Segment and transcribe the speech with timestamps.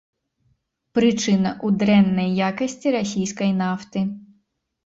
[0.97, 3.99] Прычына ў дрэннай якасці расійскай нафты.